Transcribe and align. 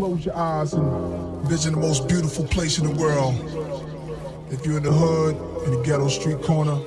close 0.00 0.24
your 0.24 0.34
eyes 0.34 0.72
and 0.72 1.46
vision 1.46 1.74
the 1.74 1.78
most 1.78 2.08
beautiful 2.08 2.46
place 2.46 2.78
in 2.78 2.86
the 2.86 2.94
world. 2.98 3.34
If 4.50 4.64
you're 4.64 4.78
in 4.78 4.82
the 4.82 4.90
hood, 4.90 5.36
in 5.66 5.72
the 5.72 5.82
ghetto 5.84 6.08
street 6.08 6.40
corner, 6.40 6.82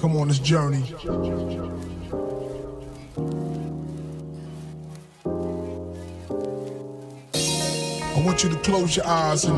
come 0.00 0.16
on 0.16 0.26
this 0.26 0.40
journey. 0.40 0.82
I 8.16 8.22
want 8.26 8.42
you 8.42 8.50
to 8.50 8.56
close 8.64 8.96
your 8.96 9.06
eyes 9.06 9.44
and 9.44 9.56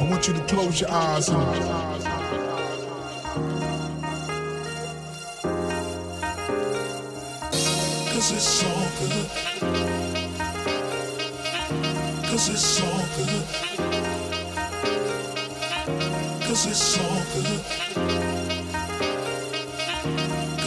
I 0.00 0.08
want 0.08 0.26
you 0.26 0.32
to 0.32 0.46
close 0.46 0.80
your 0.80 0.90
eyes 0.90 1.28
and 1.28 2.01
Cause 8.22 8.32
it's 8.34 8.62
it's 8.62 8.94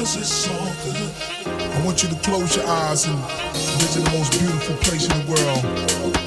it's 0.01 0.15
it's 0.17 0.45
good. 0.45 1.11
I 1.47 1.85
want 1.85 2.03
you 2.03 2.09
to 2.09 2.15
close 2.15 2.57
your 2.57 2.67
eyes 2.67 3.05
and 3.07 3.17
visit 3.79 4.03
the 4.03 4.11
most 4.17 4.31
beautiful 4.37 4.75
place 4.75 5.07
in 5.09 5.25
the 5.25 5.31
world. 5.31 6.24